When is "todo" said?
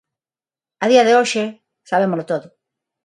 2.31-2.47